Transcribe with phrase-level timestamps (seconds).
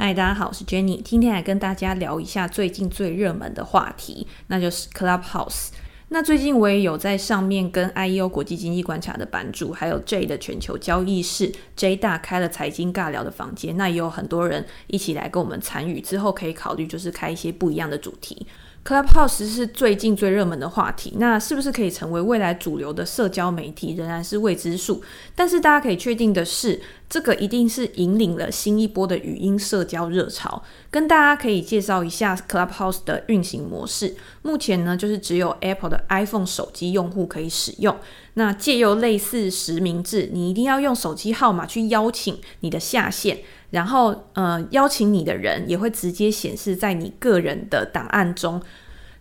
[0.00, 5.70] 嗨，大家好，我是 Jenny，今天来跟大家聊一下最近最热门的话题，那就是 Clubhouse。
[6.10, 18.46] 那最近我也有在上面跟 IEO 国际经济观察的版主，还有 J 的全球交易室 J 大开了财经尬聊的房间，那也有很多人一起来跟我们参与，之后可以考虑就是开一些不一样的主题。
[18.88, 25.02] Clubhouse 是最近最热门的话题，那是不是可以成为未来主流的社交媒体，仍然是未知数。
[25.36, 30.62] 但是大家可以确定的是，这个一定是引领了新一波的语音社交热潮。
[30.90, 34.16] 跟大家可以介绍一下 Clubhouse 的运行模式。
[34.40, 37.94] 目前呢，就是只有 Apple 的 iPhone 手机用户可以使用。
[38.34, 43.40] 那借由类似实名制，你一定要用手机号码去邀请你的下线。
[43.70, 48.58] 然后，呃，邀请你的人也会直接显示在你个人的档案中，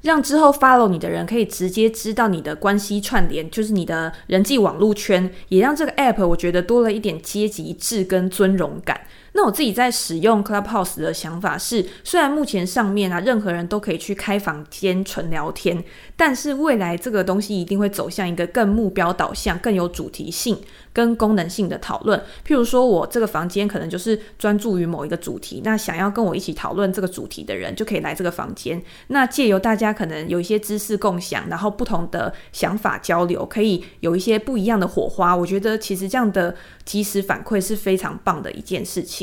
[0.07, 9.01] 让之后 follow 你的人可以直接知道你的关系串联，就是你的人际网络圈，也让这个 app 我觉得多了一点阶级制跟尊荣感。
[9.33, 15.83] 那我自己在使用 Clubhouse 的想法是，虽然目前上面啊，任何人都可以去开房间纯聊天，
[16.15, 20.59] 但是未来这个东西一定会走向一个更目标导向、更有主题性
[20.91, 22.19] 跟功能性的讨论。
[22.45, 28.81] 譬如说，我这个房间可能就是专注于某一个主题，那想要跟我一起讨论这个主题的人就可以来这个房间。
[29.07, 35.35] 那借由大家可能有一些知识共享，然后不同的想法交流，可以有一些不一样的火花。
[35.35, 39.16] 我觉得其实这样的即时反馈是非常棒的一件事情。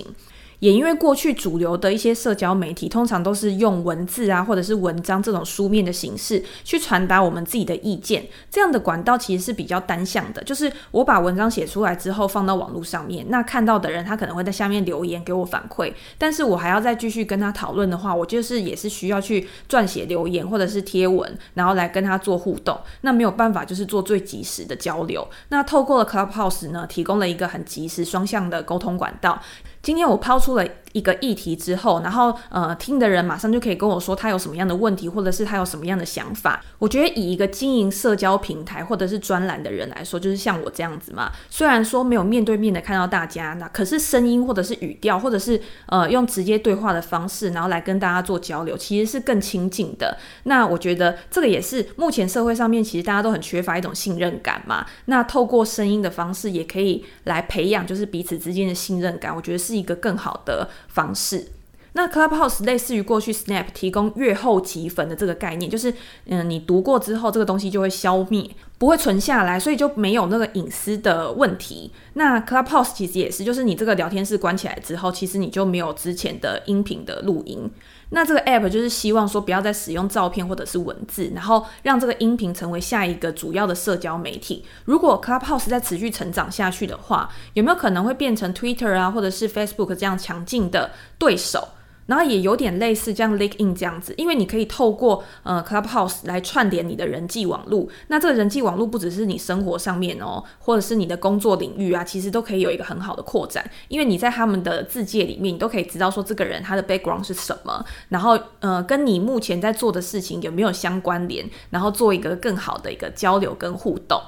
[0.60, 10.42] 也因为过去主流的一些社交媒体通常都是用文字啊，或者是文章这种书面的形式去传达我们自己的意见，这样的管道其实是比较单向的。
[10.44, 22.78] 就是我把文章写出来之后放到网络上面，那看到的人他可能会在下面留言给我反馈，但是我还要再继续跟他讨论的话，我就是也是需要去撰写留言或者是贴文，然后来跟他做互动。
[23.02, 25.28] 那没有办法就是做最及时的交流。
[25.48, 29.42] 那透过了 Clubhouse 呢，提供了一个很及时双向的沟通管道。
[29.84, 36.62] 今天我抛出了一个议题之后，然后呃，听的人马上就可以跟我说他有什么样的问题，或者是他有什么样的想法。
[36.78, 41.32] 我觉得以一个经营社交平台或者是专栏的人来说，就是像我这样子嘛。
[41.50, 50.16] 虽然说没有面对面的看到大家，那可是声音或者是语调，或者是呃用直接对话的方式，然后来跟大家做交流，其实是更亲近的。
[50.44, 54.86] 那我觉得这个也是目前社会上面其实大家都很缺乏一种信任感嘛。
[55.06, 59.34] 那透过声音的方式，也可以来培养就是彼此之间的信任感。
[59.34, 61.48] 我觉得是一个更好的方式。
[61.96, 65.94] 那 Clubhouse 类似于过去 Snap 提供阅后即焚的这个概念，就是
[66.26, 71.92] 嗯，你读过之后，这个东西就会消灭，不会存下来，所以就没有那个隐私的问题。
[72.14, 77.70] 那 Clubhouse 其实也是，就是你这个聊天室关起来之后，其实你就没有之前的音频的录音。
[78.10, 84.64] 那这个 App 就是希望说不要再使用照片或者是文字，然后让这个音频成为下一个主要的社交媒体。
[84.84, 91.68] 如果 Clubhouse 在持续成长下去的话，有没有可能会变成 Twitter 啊，或者是 Facebook 这样强劲的对手？
[92.06, 97.88] 然后也有点类似像 link in 这样子，因为你可以透过呃 Clubhouse 来串联你的人际网络。
[98.08, 103.64] 那这个人际网络不只是你生活上面哦，或者是你的工作领域啊，其实都可以有一个很好的扩展。
[103.88, 114.20] 因为你在他们的字界里面，你都可以知道说这个人他的 background 是什么，然后呃跟你目前在做的事情有没有相关联，然后做一个更好的一个交流跟互动。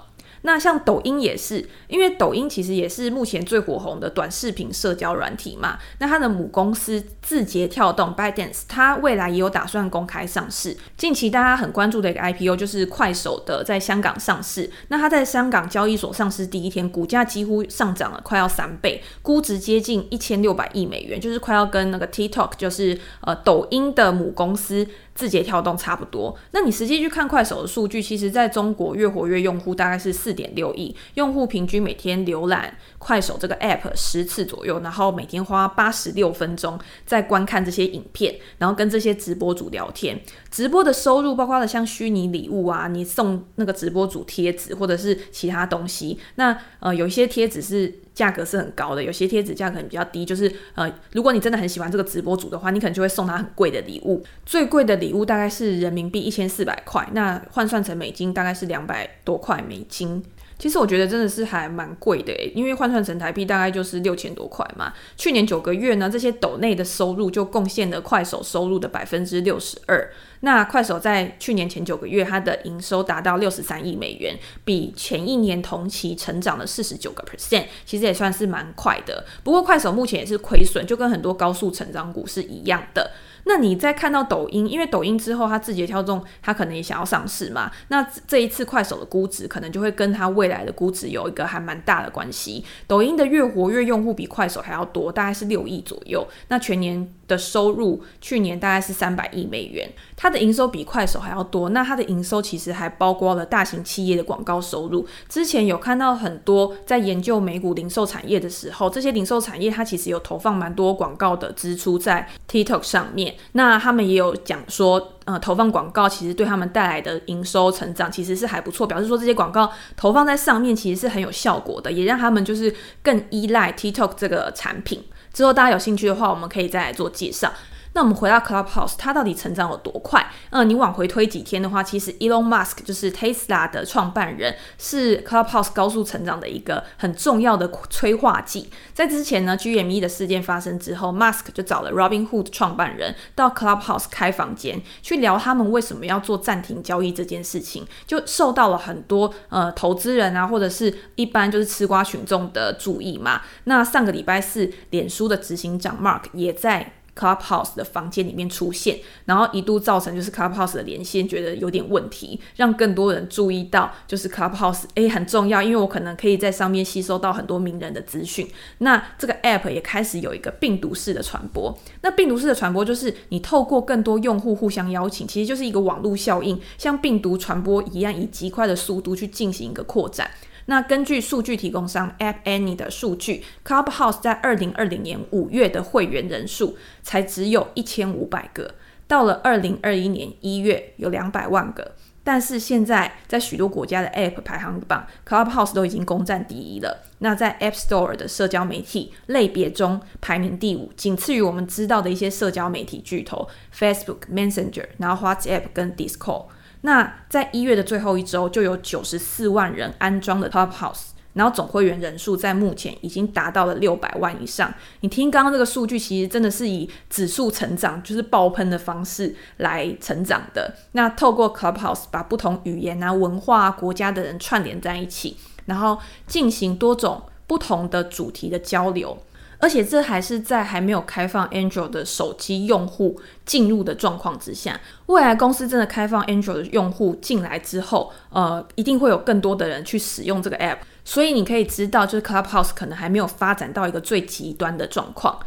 [0.47, 5.77] 那像抖音也是，因为抖音其实也是目前最火红的短视频社交软体嘛。
[5.99, 10.77] 那它的母公司字节跳动 ByteDance，它未来也有打算公开上市。
[10.97, 14.71] 近期大家很关注的一个 IPO 就是快手的在香港上市。
[14.87, 24.87] 那它在香港交易所上市第一天，股价几乎上涨了快要三倍，估值接近一千六百亿美元，就是快要跟那个 TikTok，就是呃抖音的母公司。
[25.17, 40.21] 字节跳动差不多，那你实际去看快手的数据，其实在中国月活跃用户大概是四点六亿，用户平均每天浏览快手这个 app 十次左右，然后每天花八十六分钟在观看这些影片，然后跟这些直播主聊天。
[40.51, 46.19] 直播的收入包括了像虚拟礼物啊，你送那个直播主贴纸或者是其他东西。
[46.35, 48.01] 那呃有一些贴纸是。
[48.17, 54.25] 价格是很高的，有些贴纸价格比较低，就是呃，如果你真的很喜欢这个直播主的话，你可能就会送他很贵的礼物。
[54.47, 60.25] 最贵的礼物大概是人民币一千四百块，那换算成美金大概是两百多块美金。
[60.59, 64.93] 其实我觉得真的是还蛮贵的诶，因为换算成台币大概就是六千多块嘛。
[65.17, 70.11] 去年九个月呢，这些抖内的收入就贡献了快手收入的百分之六十二。
[70.41, 79.25] 那快手在去年前九个月，它的营收达到六十三亿美元，比前一年同期成长了四十九个 percent，其实也算是蛮快的。
[79.43, 83.11] 不过快手目前也是亏损，就跟很多高速成长股是一样的。
[83.47, 87.71] 那你在看到抖音，因为抖音之后，它字节跳动，它可能也想要上市嘛。
[87.89, 92.65] 那这一次快手的估值，可能就会跟它未来的估值有一个还蛮大的关系。
[92.87, 96.27] 抖音的月活跃用户比快手还要多，大概是六亿左右。
[96.49, 99.91] 那全年的收入，去年大概是三百亿美元。
[100.17, 101.69] 它的营收比快手还要多。
[101.71, 105.07] 那它的营收其实还包括了大型企业的广告收入。
[105.29, 113.35] 之前有看到很多在研究美股零售产业的时候，这些零售产业它其实有投放蛮多广告的支出在 TikTok 上面。
[113.53, 125.05] 那他们也有讲说，呃，投放广告其实对他们带来的营收成长其实是还不错，表示说这些广告投放在上面其实是很有效果的，也让他们就是更依赖 TikTok 这个产品。
[125.33, 127.53] 之后大家有兴趣的话，我们可以再来做介绍。
[127.97, 130.31] 那我们回到 Clubhouse，它到底成长有多快？
[130.51, 138.69] 嗯、你往回推几天的话，其实 Elon Musk 就是 Tesla 的创办人，是 Clubhouse 高速成长的一个很重要的催化剂。
[138.93, 153.41] 在之前呢，GME 的事件发生之后，Musk 就找了 Robinhood 创办人到 Clubhouse 开房间，去聊他们为什么要做暂停交易这件事情，就受到了很多呃投资人啊，或者是一般就是吃瓜群众的注意嘛。
[153.65, 156.93] 那上个礼拜四，脸书的执行长 Mark 也在。
[157.17, 168.47] Clubhouse 的房间里面出现，然后一度造成就是 Clubhouse 的连线觉得有点问题，让更多人注意到就是 Clubhouse 诶很重要，因为我可能可以在上面吸收到很多名人的资讯。
[168.79, 171.77] 那这个 App 也开始有一个病毒式的传播。
[172.03, 180.31] 那病毒式的传播就是你透过更多用户互相邀请，其实就是一个网络效应，像病毒传播一样，以极快的速度去进行一个扩展。
[180.67, 188.75] 那根据数据提供商 App Annie 的数据，Clubhouse 在二零二零年五月的会员人数才只有一千五百个，
[189.07, 191.93] 到了二零二一年一月有两百万个，
[192.25, 197.05] 但是现在在许多国家的 App 排行榜，Clubhouse 都已经攻占第一了。
[197.21, 206.47] 那在 App Store 的社交媒体类别中排名第五，仅次于我们知道的一些社交媒体巨头 Facebook、Messenger，然后 WhatsApp 跟 Discord。
[206.87, 214.73] 那在一月的最后一周，就有九十四万人安装了 Clubhouse，然后总会员人数在目前已经达到了六百万以上。
[215.01, 220.77] 你听刚刚这个数据，其实真的是以指数成长，就是爆喷的方式来成长的。
[220.93, 225.99] 那透过 Clubhouse 把不同语言啊、文化啊、国家的人串联在一起，然后
[226.29, 229.19] 进行多种不同的主题的交流。
[229.59, 234.81] 而且这还是在还没有开放 Android 的手机用户进入的状况之下。
[235.07, 240.79] 未来公司真的开放 Android 的用户进来之后，呃，一定会有更多的人去使用这个 App。
[241.05, 245.39] 所以你可以知道，就是 Clubhouse 可能还没有发展到一个最极端的状况。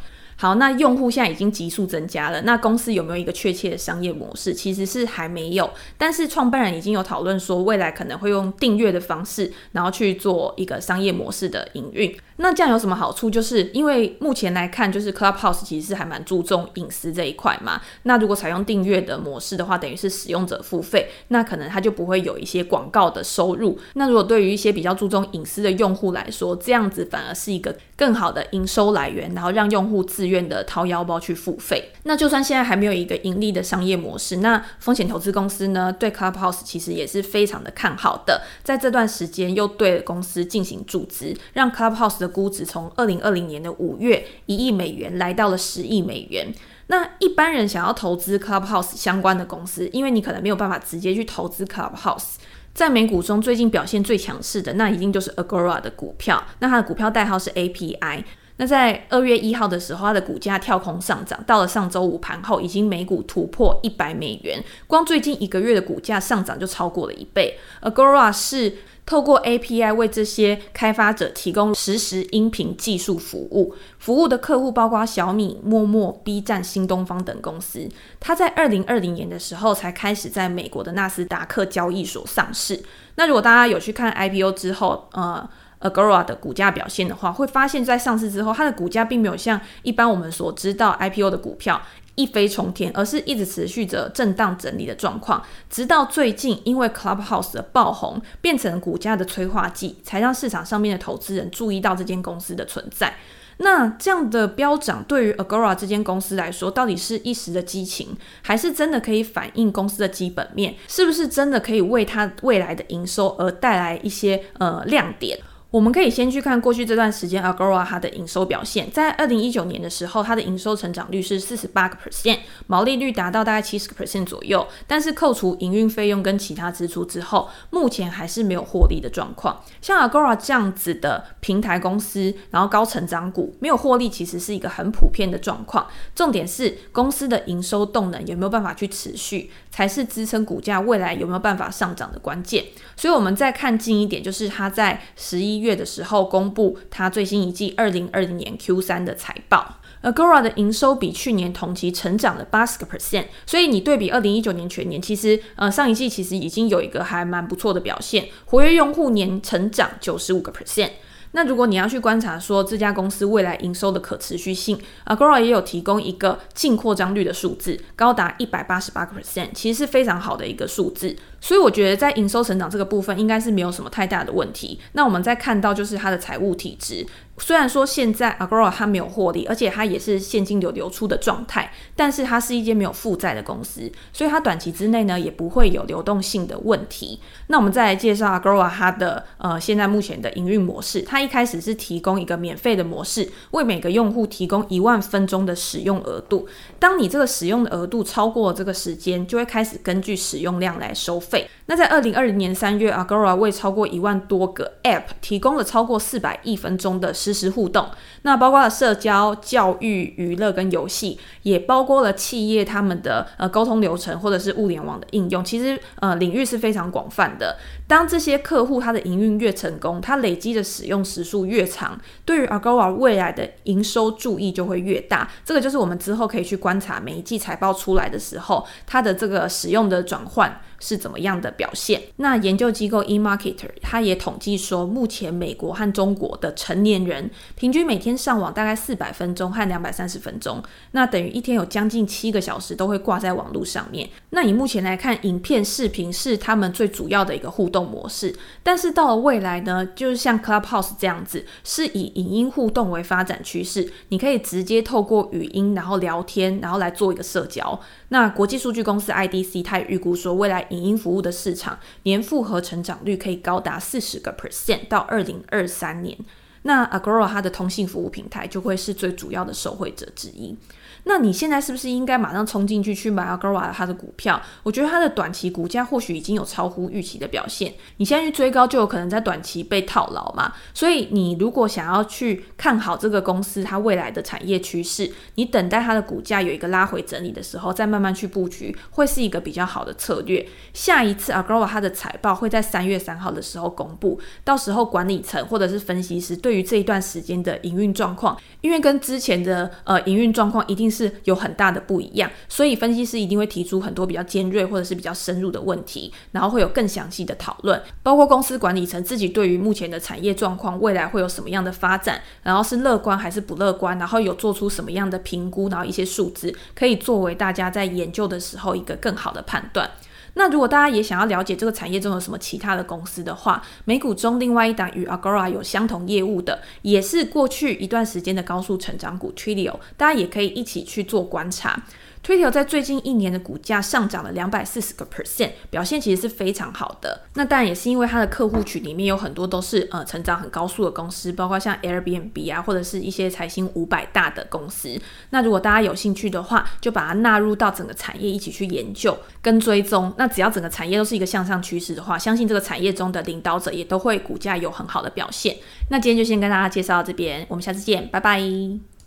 [0.41, 2.41] 好，那用户现在已经急速增加了。
[2.43, 4.53] 那公司有没有一个确切的商业模式？
[4.53, 5.69] 其实是还没有。
[5.97, 12.17] 但是创办人已经有讨论说，未来可能会用订阅的方式，然后去做一个商业模式的营运。
[12.37, 13.29] 那这样有什么好处？
[13.29, 17.81] 就是因为目前来看，就是 Clubhouse 其实是还蛮注重隐私这一块嘛。
[18.03, 23.77] 那如果采用订阅的模式的话，等于是使用者付费，那可能他就不会有一些广告的收入。
[23.95, 31.91] 那如果对于一些比较注重隐私的用户来说，这样子反而是一个更好的营收来源，然后让用户自愿的掏腰包去付费。
[32.03, 38.43] 那就算现在还没有一个盈利的商业模式，那风险投资公司呢，对 Clubhouse 其实也是非常的看好的。
[38.63, 46.53] 在这段时间又对公司进行注资，让 Clubhouse 的估值从二零二零年的五月一亿美元来到了十亿美元。
[46.87, 52.35] 那一般人想要投资 Clubhouse 相关的公司，因为你可能没有办法直接去投资 Clubhouse，
[52.73, 56.43] 在美股中最近表现最强势的，那一定就是 Agora 的股票。
[56.59, 58.23] 那它的股票代号是 API。
[58.59, 64.61] 那在二月一号的时候，它的股价跳空上涨，到了上周五盘后，已经每股突破一百美元。
[64.85, 67.57] 光最近一个月的股价上涨就超过了一倍。
[67.81, 77.87] Agora 是透过 API 为这些开发者提供实时音频技术服务，服务的客户包括小米、陌陌、B 站、新东方等公司。
[78.19, 82.83] 它在二零二零年的时候才开始在美国的纳斯达克交易所上市。
[83.15, 85.49] 那如果大家有去看 IPO 之后，呃
[85.81, 91.81] ，Agora 的股价表现的话，会发现在上市之后，它的股价并没有像一般我们所知道 IPO 的股票。
[92.15, 103.15] 一飞冲天，而是一直持续着震荡整理的状况，直到最近，因为 Clubhouse 的爆红，变成股价的催化剂，才让市场上面的投资人注意到这间公司的存在。
[103.59, 110.75] 那这样的飙涨，对于 Agora 这间公司来说，到底是一时的激情，还是真的可以反映公司的基本面？
[110.89, 115.39] 是不是真的可以为它未来的营收而带来一些呃亮点？
[115.71, 124.67] 我们可以先去看过去这段时间 Agora 它的营收表现，在二零一九年的时候，它的营收成长率是四十八个 percent，毛利率达到大概七十个 percent 左右。
[124.87, 129.63] 但是扣除营运费用跟其他支出之后，目前还是没有获利的状况。
[129.79, 135.85] 像 Agora 这样子的平台公司，然后高成长股没有获利，其实是一个很普遍的状况。
[136.15, 142.65] 重点是公司的营收动能有没有办法去持续，才是支撑股价未来有没有办法上涨的关键。
[142.97, 160.91] 所以，我们再看近一点，就是它在十一月的时候公布它最新一季二零二零年 Q 三的财报，Agora 的营收比去年同期成长了八十个 percent，所以你对比二零一九年全年，其实呃上一季其实已经有一个还蛮不错的表现，活跃用户年成长九十五个 percent。
[161.31, 171.15] 那如果你要去观察说这家公司未来营收的可持续性，Agora 也有提供一个净扩张率的数字，高达一百八十八个 percent，其实是非常好的一个数字。
[171.39, 174.79] 所以我觉得在营收成长这个部分应该是没有什么太大的问题。
[174.93, 177.05] 那我们再看到就是它的财务体制。
[177.39, 187.19] 虽然说现在 Agora 它没有获利，而且它也是现金流流出的状态，但是它是一间没有负债的公司，所以它短期之内呢也不会有流动性的问题。
[187.47, 196.47] 那我们再来介绍 Agora 它的呃现在目前的营运模式，它一开始是提供一个免费的模式，为每个用户提供一万分钟的使用额度。
[196.77, 201.47] 当你这个使用的额度超过了这个时间，就会开始根据使用量来收费。
[201.65, 207.87] 那在二零二零年三月，Agora 为超过一万多个 App 提供了超过四百亿分钟的实时互动，
[208.23, 215.43] 那包括了社交、教育、娱乐跟游戏，也包括了企业他们的呃沟通流程或者是物联网的应用。
[215.43, 217.57] 其实呃领域是非常广泛的。
[217.89, 225.27] 当这些客户他的营运越成功，他累积的使用时数越长，对于 Agora 未来的营收注意就会越大。
[225.43, 230.61] 这个就是我们之后可以去观察每一季财报出来的时候，它的这个使用的转换。
[230.81, 232.01] 是怎么样的表现？
[232.15, 244.09] 那研究机构 eMarketer 他也统计说，目前美国和中国的成年人平均每天上网大概四百分钟和两百三十分钟，那等于一天有将近七个小时都会挂在网络上面。
[244.29, 248.35] 那以目前来看，影片、视频是他们最主要的一个互动模式。
[248.63, 253.91] 但是到了未来呢，就是像 Clubhouse 这样子，是以影音互动为发展趋势。
[254.09, 257.79] 你可以直接透过语音，然后聊天，然后来做一个社交。
[258.09, 266.17] 那国际数据公司 IDC 他也预估说，未来影音服务的市场年复合成长率可以高达四十个 percent，到二零二三年，
[266.63, 270.57] 那 Agora 它的通信服务平台就会是最主要的受惠者之一。
[271.05, 274.39] 那你现在是不是应该马上冲进去去买 Agora 它的股票？
[274.63, 277.73] 我觉得它的短期股价或许已经有超乎预期的表现。
[277.97, 280.53] 你现在去追高，就有可能在短期被套牢嘛。
[280.73, 290.45] 所以你如果想要去看好这个公司它未来的产业趋势，你等待它的股价有一个拉回整理的时候，再慢慢去布局，会是一个比较好的策略。
[290.73, 300.89] 下一次 Agora 它的财报会在三月三号的时候公布，到时候管理层或者是分析师对于这一段时间的营运状况，因为跟之前的呃营运状况一定。
[300.89, 319.89] 是是有很大的不一样，所以分析师一定会提出很多比较尖锐或者是比较深入的问题，然后会有更详细的讨论，包括公司管理层自己对于目前的产业状况，未来会有什么样的发展，然后是乐观还是不乐观，然后有做出什么样的评估，然后一些数字可以作为大家在研究的时候一个更好的判断。
[320.35, 331.83] 那如果大家也想要了解这个产业中有什么其他的公司的话，美股中另外一档与 Agora 有相同业务的，也是过去一段时间的高速成长股 Trilio，大家也可以一起去做观察。
[332.29, 337.23] 推特在最近一年的股价上涨了两百四十个 percent，表现其实是非常好的。
[337.33, 344.95] 那当然也是因为它的客户群里面有很多都是呃成长很高速的公司，包括像 Airbnb 啊，或者是一些财新五百大的公司。
[345.31, 350.13] 那如果大家有兴趣的话，就把它纳入到整个产业一起去研究跟追踪。
[350.15, 355.57] 那只要整个产业都是一个向上趋势的话，相信这个产业中的领导者也都会股价有很好的表现。
[355.89, 358.39] 那今天就先跟大家介绍到这边，我们下次见，拜拜。